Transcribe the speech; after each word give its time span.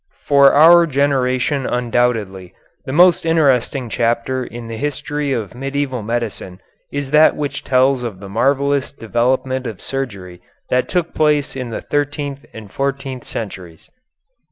For 0.25 0.51
our 0.53 0.87
generation 0.87 1.67
undoubtedly 1.67 2.55
the 2.85 2.91
most 2.91 3.23
interesting 3.23 3.87
chapter 3.87 4.43
in 4.43 4.67
the 4.67 4.75
history 4.77 5.31
of 5.31 5.53
medieval 5.53 6.01
medicine 6.01 6.59
is 6.91 7.11
that 7.11 7.35
which 7.35 7.63
tells 7.63 8.01
of 8.01 8.19
the 8.19 8.27
marvellous 8.27 8.91
development 8.91 9.67
of 9.67 9.79
surgery 9.79 10.41
that 10.71 10.89
took 10.89 11.13
place 11.13 11.55
in 11.55 11.69
the 11.69 11.81
thirteenth 11.81 12.47
and 12.51 12.71
fourteenth 12.71 13.25
centuries. 13.25 13.91